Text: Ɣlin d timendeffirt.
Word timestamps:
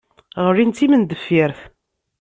Ɣlin 0.47 0.71
d 0.71 0.75
timendeffirt. 0.77 1.59